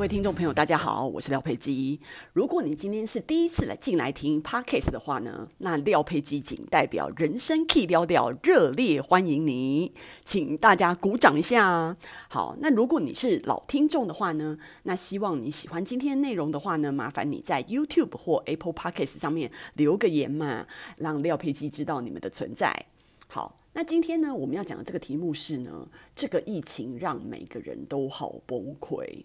[0.00, 2.00] 各位听众朋友，大家好，我是廖佩基。
[2.32, 9.92] 如果你今天是第一次来进来听 Podcast 的话呢，那廖佩基仅代表人生 K 调调，热烈欢迎你，
[10.24, 11.94] 请大家鼓掌一下。
[12.30, 22.86] 好，那如果你是老听众的话呢，那希望你喜欢今天内容的话呢，麻烦你在 YouTube 或 Apple Podcast 上面留个言嘛，让廖佩基知道你们的存在。
[23.28, 23.59] 好。
[23.72, 29.24] 那今天呢，我们要讲的这个题目是呢，这个疫情让每个人都好崩溃。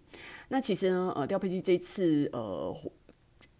[0.49, 2.76] 那其实呢，呃，调配剂这次呃。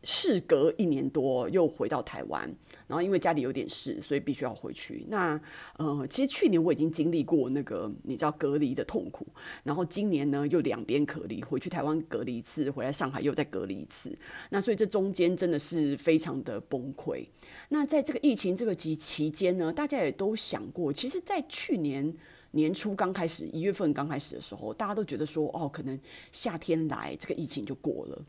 [0.06, 2.42] 事隔一年多又回到台湾，
[2.88, 5.04] 然后因为家里有点事，所以必须要回去。
[5.10, 5.40] 那
[5.78, 9.26] 呃，其实去年我已经经历过那个你知道隔离的痛苦，
[9.64, 14.16] 然后今年呢又两边隔离，回去台湾隔离一次，回来上海又再隔离一次。
[14.52, 17.26] 那所以这中间真的是非常的崩溃。
[17.70, 22.14] 那在这个疫情这个期期间呢，大家也都想过，其实，在去年
[22.52, 26.00] 年初刚开始一月份刚开始的时候，大家都觉得说，哦，可能
[26.32, 28.22] 夏天来这个疫情就过了。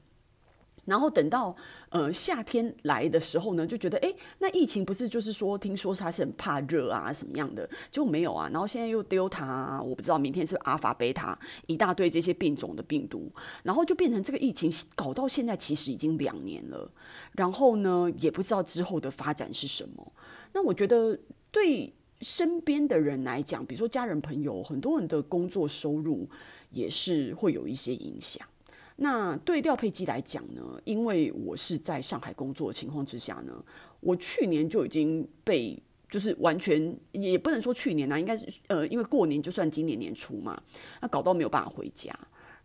[0.86, 1.54] 然后等到
[1.90, 7.68] 呃夏天来的时候呢，就觉得哎，那疫情不是就是说，听说它是很怕热啊，什么样的？
[7.90, 8.48] 结果没有啊。
[8.50, 13.30] 然后现在又 Delta 啊，我不知道明天是阿尔法、贝塔，一大堆这些病种的病毒，
[13.62, 16.90] 然后就变成这个疫情搞到现在其实已经两年了。
[17.32, 20.12] 然后呢，也不知道之后的发展是什么。
[20.52, 21.18] 那我觉得
[21.50, 21.92] 对
[22.22, 26.26] 身边的人来讲，比如说家人朋友，很多人的工作收入
[26.70, 28.46] 也是会有一些影响。
[28.96, 33.64] 那对调配机来讲呢，因为我是在上海工作的情况之下呢，
[34.00, 40.60] 我去年就已经被就是完全也不能说去年啊，应该是呃，因为过年就算今年年初嘛，
[41.00, 42.12] 那搞到没有办法回家，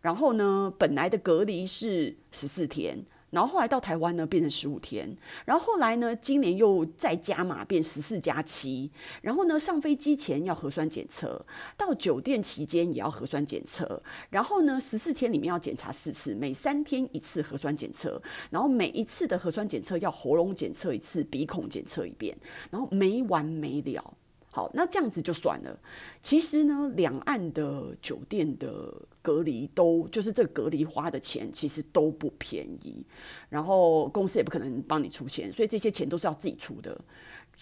[0.00, 3.04] 然后呢，本来的隔离是十四天。
[3.32, 5.16] 然后后来到台湾呢，变成十五天。
[5.44, 8.90] 然后后来呢，今年又再加码，变十四加七。
[9.22, 11.44] 然后呢，上飞机前要核酸检测，
[11.76, 14.02] 到酒店期间也要核酸检测。
[14.30, 18.22] 然后呢，十四天里面要检查四次，每三天一次核酸检测。
[18.50, 22.36] 然后每一次的核酸检测要喉咙检测一次，鼻孔检测一遍。
[22.70, 24.14] 然后没完没了。
[24.54, 25.80] 好，那这样子就算了。
[26.22, 33.02] 其实呢，两岸的酒店的隔离都就是这隔离花的钱，其实都不便宜。
[33.48, 36.94] 然后公司也不可能帮你出钱，所以这些钱都是要自己出的，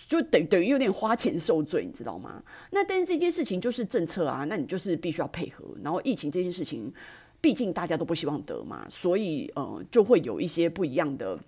[0.08, 2.42] 就等等于有点花钱受罪，你知道吗？
[2.72, 5.64] 那但是这件事情就是政策啊，那你就是必须要配合。
[5.84, 6.92] 然后疫情这件事情，
[7.40, 11.38] 毕竟大家都不希望得嘛，所以呃，就会有一些不一样的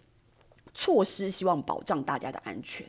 [0.73, 2.87] 措施，希望保障大家的安全。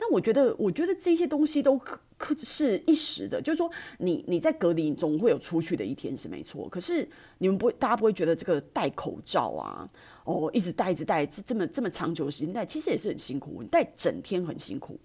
[0.00, 6.68] 那我觉得，我觉得这些东西都可可是一时的，就是说你，你在隔离，总会有出去的一天是没错。
[6.68, 9.88] 可是你们不会，大家不会觉得这个戴口罩啊，
[10.24, 13.58] 哦，一直戴一直戴，这这么这么长久时间戴，其实也是很辛苦。
[13.60, 14.98] 你戴整天很辛苦，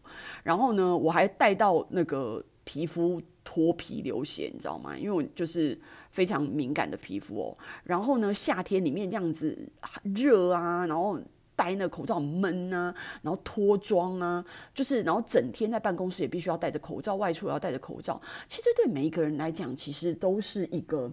[0.44, 4.96] 然后呢，我还戴到那个皮肤脱皮流血，你知道吗？
[4.96, 5.76] 因为我就是
[6.12, 7.58] 非常敏感的皮肤哦。
[7.84, 9.58] 然后呢，夏天里面这样子
[10.04, 11.20] 热啊，然后。
[11.56, 14.44] 戴那口罩闷啊，然后脱妆啊，
[14.74, 18.20] 就是然后整天在办公室也必须要戴着口罩，外出也要戴着口罩。
[18.48, 21.12] 其实对每一个人来讲，其实都是一个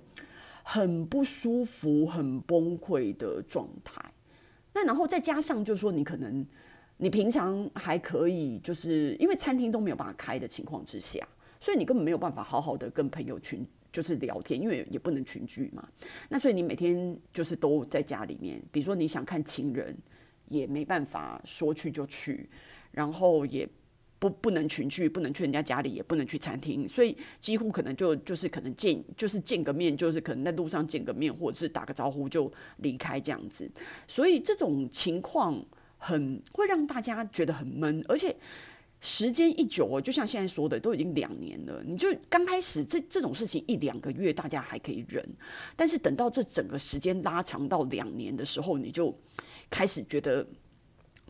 [0.63, 4.03] 很不舒服、很崩溃的状态。
[4.73, 6.47] 那然后再加上，就是说你可能
[6.97, 11.27] 你平常还可以，就是因为餐厅都没有办法开的情况之下，
[11.61, 15.87] 所以你根本没有办法好好的跟朋友群就是聊天，因为也不能群聚嘛。
[16.29, 19.97] 那所以你每天就是都在家里面，比如说你想看情人。
[20.51, 22.47] 也没办法说去就去，
[22.91, 23.67] 然后也
[24.19, 33.71] 不不能群聚，不能去人家家里，也不能去餐厅，所以几乎可能就就是可能见就是见个面，就是可能在路上见个面，或者是打个招呼就离开这样子。
[34.07, 35.65] 所以这种情况
[35.97, 38.37] 很会让大家觉得很闷，而且
[39.01, 41.83] 时间一久哦，就像现在说的，都已经两年了。
[41.87, 45.27] 你就刚开始这这种事情一两个月大家还可以忍，
[45.77, 49.17] 但是等到这整个时间拉长到两年的时候，你就。
[49.71, 50.47] 开始觉得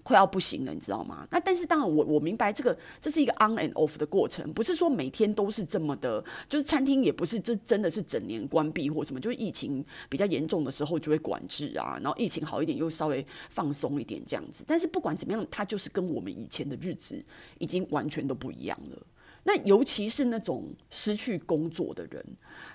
[0.03, 1.29] 快要不行了，你知道吗？
[1.31, 14.65] 那但是当然我，我明白这个这是一个 on and off 的过程，不是说每天都是这么的，就是餐厅也不是这真的是整年关闭或什么，就是疫情比较严重的时候就会管制啊，然后疫情好一点又稍微放松一点这样子。
[14.67, 17.23] 但是不管怎么样，它就是跟我们以前的日子
[17.59, 19.07] 已经完全都不一样了。
[19.45, 22.25] 那尤其是那种失去工作的人，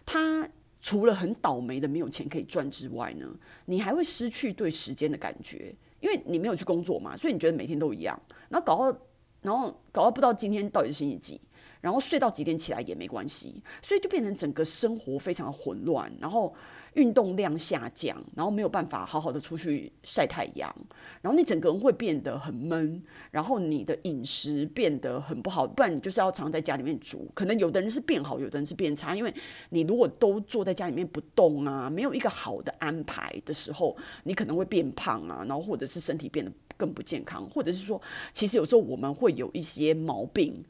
[0.06, 0.47] 他。
[0.85, 3.27] 除了很倒霉的没有钱可以赚之外呢，
[3.65, 8.99] 你还会失去对时间的感觉，因为你没有去工作嘛，所以你觉得每天都一样，然后搞到，
[9.41, 11.41] 然后搞到不知道今天到底是星期几，
[11.85, 16.51] 然后睡到几点起来也没关系，所以就变成整个生活非常的混乱，然后
[16.93, 20.75] 运动量下降，然后没有办法好好的出去晒太阳，
[21.21, 22.99] 然后你整个人会变得很闷，
[23.29, 27.29] 然后你的饮食变得很不好，不然你就是要常在家里面煮。
[27.35, 29.31] 可能有的人是变好，有的人是变差，因为
[29.69, 38.01] 你如果都坐在家里面不动啊，没有一个好的安排的时候，你可能会变胖啊，然后或者是身体变得更不健康，或者是说，
[38.33, 40.65] 其实有时候我们会有一些毛病。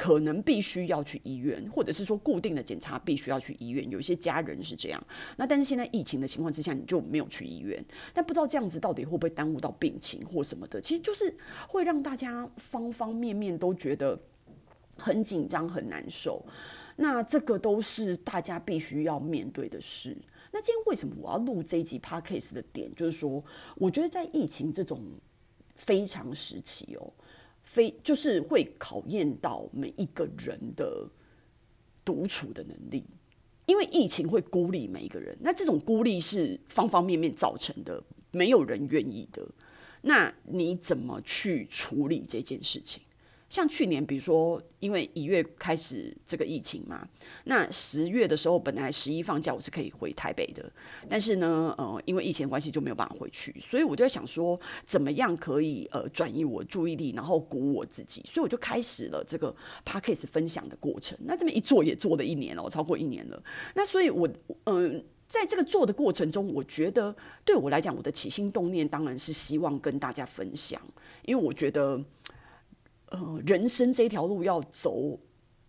[0.00, 3.86] 可能必须要去医院，或者是说固定的检查必须要去医院。
[3.90, 5.06] 有一些家人是这样，
[5.36, 7.84] 那但是现在疫情的情况之下，你就没有去医院。
[8.14, 11.36] 但不知道这样子到底会不会耽误到病情或什么的，其实就是
[11.68, 14.18] 会让大家方方面面都觉得
[14.96, 16.42] 很紧张、很难受。
[16.96, 20.16] 那这个都是大家必须要面对的事。
[20.50, 23.44] 那今天为什么我要录这一集 Podcast 的点，就是说，
[23.76, 24.98] 我觉得在疫情这种
[25.74, 27.12] 非常时期哦。
[27.62, 31.08] 非就是会考验到每一个人的
[32.04, 33.04] 独处的能力，
[33.66, 35.36] 因为疫情会孤立每一个人。
[35.40, 39.46] 那这种孤立是方方面面造成的，没有人愿意的。
[40.02, 43.02] 那你怎么去处理这件事情？
[43.50, 47.06] 像去年，比如说，因为一月开始这个疫情嘛，
[47.44, 50.72] 那十月的时候，本来十一放假我是可以回台北的，
[51.08, 59.52] 但是呢，呃，因为疫情关系就没有办法回去，所以我就在想说，怎么样可以呃转移我注意力，然后鼓舞我自己，所以我就开始了这个
[59.84, 61.18] Podcast 分享的过程。
[61.24, 63.42] 那这么一做也做了一年了，我超过一年了。
[63.74, 64.28] 那所以，我
[64.66, 67.12] 嗯，在这个做的过程中，我觉得
[67.44, 70.80] 对我来讲，我的起心动念当然是希望跟大家分享，
[71.24, 72.00] 因为我觉得。
[73.10, 75.18] 呃，人生这条路要走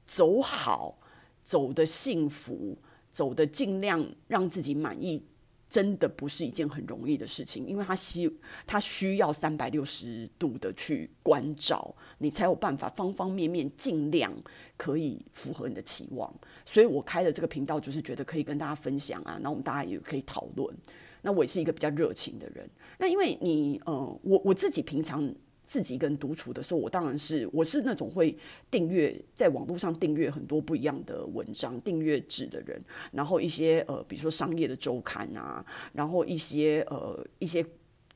[0.05, 0.99] 走好，
[1.43, 2.77] 走得幸福，
[3.11, 5.25] 走得尽量让自己满意，
[5.67, 8.31] 真的不是一件很容易的事情，因为他需
[8.67, 14.31] 他需要三百六十度的去关照，你才有办法方方面面尽量
[14.77, 16.31] 可以符合你的期望。
[16.63, 20.77] 所以我开了这个频道，就是觉得可以跟大家分享啊，那我们大家也可以讨论。
[21.23, 25.33] 那我也是一个比较热情的人，那因为你呃，我我自己平常。
[25.71, 28.37] 自己跟独处的时候，我当然是我是那种会
[28.69, 32.77] 订阅在网络上订阅很多不一样的文章、订阅制的人，
[33.13, 37.65] 然后一些呃，比如说商业的周刊啊，然后一些呃一些。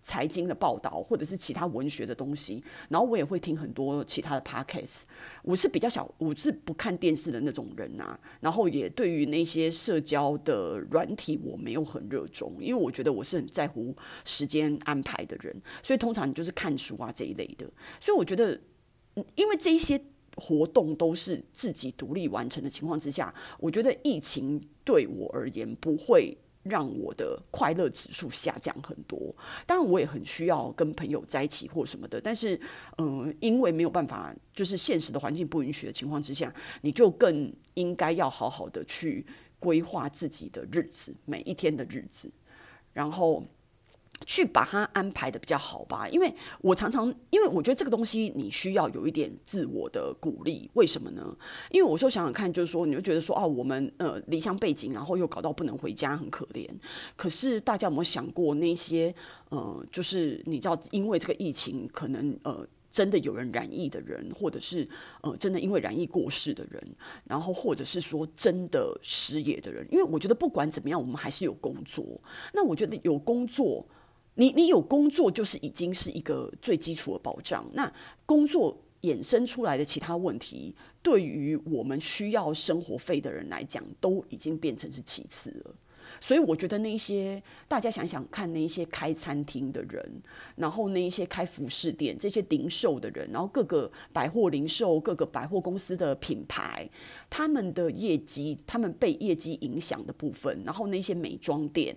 [0.05, 5.01] 财经的报道，或者是其他文学的东西，然后我也会听很多其他的 podcast。
[5.41, 8.17] 我是比较小，我是不看电视的那种人啊。
[8.39, 15.59] 然后也对于那些社交的软体，我没有很热衷，因为我觉得我是很在乎时间安排的人。
[15.81, 17.65] 所以通常就是看书啊这一类的。
[17.99, 18.61] 所以我觉得，
[19.33, 19.99] 因为这一些
[20.35, 26.37] 活动都是自己独立完成的情况之下，我觉得疫情对我而言不会。
[26.65, 29.33] 让我的快乐指数下降很多，
[29.65, 32.59] 当然我也很需要跟朋友在一起或什么的，但是，
[32.97, 39.25] 嗯、因为没有办法，就是现实的环境不允许的情况之下，你就更应该要好好的去
[39.59, 42.31] 规划自己的日子，每一天的日子，
[42.91, 43.43] 然后。
[44.25, 51.35] 去把它安排得比较好吧，因为我常常，因为我觉得这个东西你需要有一点自我的鼓励，为什么呢？
[51.69, 56.67] 因为我说想想看，就是说你会觉得说哦，我们呃离乡背井，然后又搞到不能回家，很可怜。
[57.15, 59.13] 可是大家有没有想过那些
[59.49, 64.87] 呃，就是你知道，因为这个疫情，可能呃真的有人染疫的人，或者是
[65.21, 66.81] 呃真的因为染疫过世的人，
[67.25, 69.85] 然后或者是说真的失业的人。
[69.91, 72.05] 因为我觉得不管怎么样，我们还是有工作。
[72.53, 73.85] 那我觉得有工作。
[74.35, 77.65] 你你有工作就是已经是一个最基础的保障。
[77.73, 77.91] 那
[78.25, 85.75] 工作衍生出来的其他问题，对于我们需要生活费的人来讲，都已经变成是其次了。
[86.19, 90.21] 所以我觉得那些大家想想看，那一些开餐厅的人，
[90.55, 96.89] 然后那一些开服饰店、这些零售的人，然后各个百货零售、各个百货公司的品牌，
[97.29, 101.95] 他们的业绩，他们被业绩影响的部分，然后那些美妆店，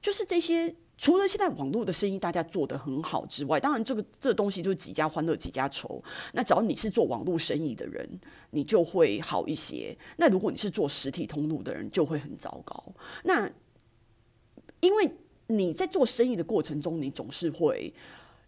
[0.00, 0.74] 就是这些。
[1.00, 6.00] 除了现在网络的生意大家做得很好之外，当然这个这东西就是几家欢乐几家愁。
[6.34, 8.06] 那只要你是做网络生意的人，
[8.50, 9.96] 你就会好一些。
[10.18, 12.84] 那如果你是做实体通路的人，就会很糟糕。
[13.24, 13.50] 那
[14.80, 15.10] 因为
[15.46, 17.90] 你在做生意的过程中，你总是会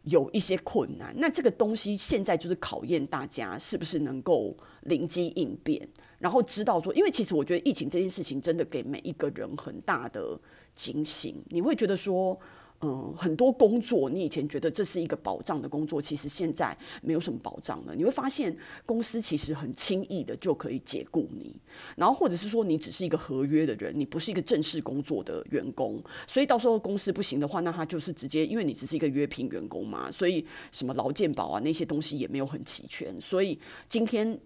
[0.02, 1.14] 有一些困难。
[1.16, 5.88] 那这个东西现在就是考验大家是不是能够灵机应变，
[6.22, 10.40] 然后知道说，因为其实我觉得疫情这件事情真的给每一个人很大的。
[10.74, 12.34] 警醒，你会觉得说，
[12.80, 17.94] 嗯，很多工作你以前觉得这是一个保障的工作，其实现在没有什么保障了。
[17.94, 21.54] 你会发现公司其实很轻易的就可以解雇你，
[21.94, 34.40] 然后或者是说你只是一个合约的人，你不是一个正式工作的员工，所以到时候公司不行的话，那他就是直接因为你只是一个约聘员工嘛，所以什么劳健保啊那些东西也没有很齐全，所以今天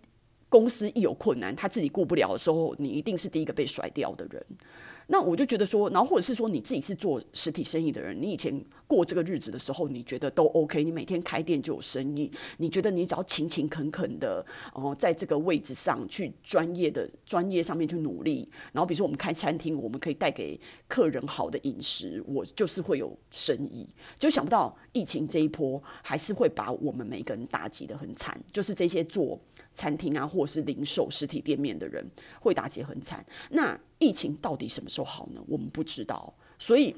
[0.58, 4.42] 公司一有困难，他自己顾不了的时候，你一定是第一个被甩掉的人。
[5.08, 23.88] 那我就觉得说，然后或者是说你自己是做实体生意的人，你以前过这个日子的时候，你觉得都 OK，你每天开店就有生意，你觉得你只要勤勤恳恳的哦，在这个位置上去专业的专业上面去努力，然后比如说我们开餐厅，我们可以带给客人好的饮食，我就是会有生意。
[24.18, 29.40] 就想不到疫情这一波还是会把我们每个人打击得很惨，就是这些做
[29.72, 32.08] 餐厅啊或者是零售实体店面的人
[32.40, 33.24] 会打击很惨。
[33.50, 35.42] 那疫情到底什么时候好呢？
[35.48, 36.94] 我们不知道，所以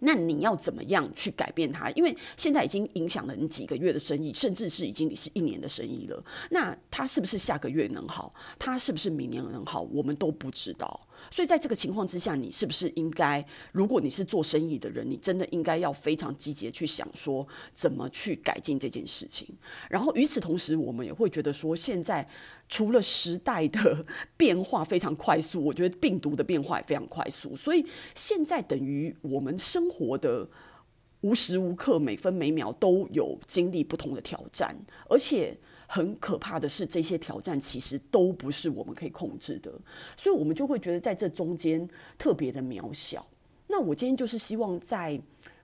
[0.00, 1.90] 那你要怎么样去改变它？
[1.92, 6.22] 因为现在已经影响了你几个月的生意，甚至是已经你是一年的生意了。
[6.50, 8.32] 那它是不是下个月能好？
[8.58, 9.82] 它是不是明年能好？
[9.82, 11.00] 我们都不知道。
[11.30, 19.46] 所以在这个情况之下，你是不是应该，如果你是做生意的人，你真的应该要非常积极去想说怎么去改进这件事情。
[19.88, 22.26] 然后与此同时，我们也会觉得说现在。
[22.70, 27.84] 除了时代的变化非常快速，我觉得病毒的变化也非常快速，所以
[28.14, 30.48] 现在等于我们生活的
[31.22, 34.74] 无时无刻、每分每秒都有经历不同的挑战，
[35.08, 35.58] 而且
[35.88, 39.72] 很可怕的是，这些挑战其实都不是我们可以控制的，
[40.16, 43.26] 所以我们就会觉得在这中间特别的渺小。
[43.66, 45.20] 那我今天就是希望在。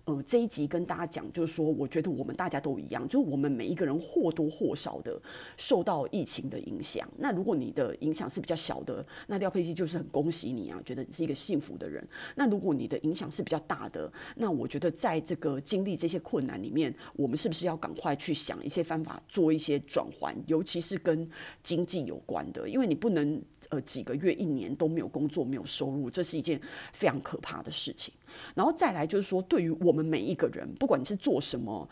[0.06, 5.20] 呃，这一集跟大家讲，就是说，我觉得我们大家都一样，就是我们每一个人或多或少的
[5.56, 7.08] 受到疫情的影响。
[7.18, 12.06] 那如果你的影响是比较小的，那廖佩基就是很恭喜你啊，觉得你是一个幸福的人。
[12.36, 21.28] 那如果你的影响是比较大的，那我觉得在这个经历这些困难里面，我们是不是要赶快去想一些方法，做一些转换，尤其是跟
[21.64, 26.60] 经济有关的，因为你不能呃几个月、一年都没有工作、没有收入，这是一件
[26.92, 28.14] 非常可怕的事情。
[28.54, 31.88] 然后再来就是说，对于我们每一个人，不管你是做什么，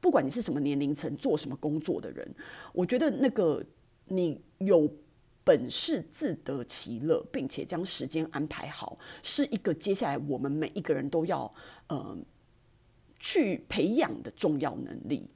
[0.00, 2.34] 不管你是什么年龄层，做什么工作的人，
[2.72, 3.64] 我觉得那个
[4.06, 4.90] 你有
[5.42, 11.52] 本事自得其乐，并且将时间安排好，是一个接下来我们每一个人都要
[11.88, 12.16] 呃
[13.18, 15.28] 去培养的重要能力。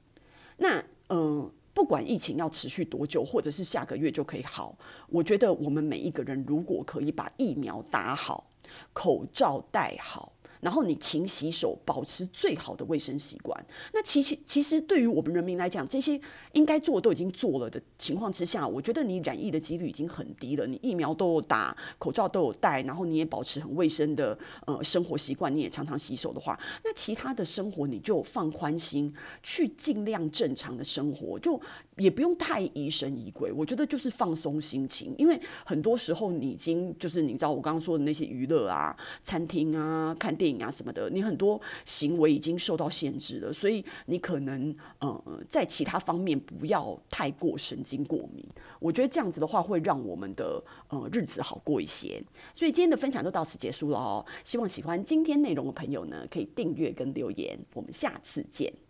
[0.57, 4.77] 那嗯、呃，不管疫情要持续多久，或者是下个月就可以好，
[5.09, 8.47] 我觉得我们每一个人如果可以把疫苗打好，
[8.93, 10.31] 口罩戴好。
[10.65, 13.65] 然后你勤洗手，保持最好的卫生习惯。
[13.93, 16.19] 那其实其实对于我们人民来讲，这些
[16.53, 20.65] 应该做都已经做了的情况之下，我觉得你染疫的几率已经很低了。
[20.65, 31.61] 你疫苗都有打，口罩都有戴，然后你也保持很卫生的呃生活习惯，你也常常洗手的话，那其他的生活你就放宽心，去尽量正常的生活就。
[31.97, 48.45] 也不用太疑神疑鬼，我觉得就是放松心情，因为很多时候你已经就是你知道我刚刚说的那些娱乐啊、餐厅啊、看电影啊什么的，你很多行为已经受到限制了，所以你可能呃在其他方面不要太过神经过敏。
[48.79, 52.21] 我觉得这样子的话会让我们的呃日子好过一些。
[52.53, 58.84] 所以今天的分享就到此结束了哦，希望喜欢今天内容的朋友呢可以订阅跟留言，我们下次见。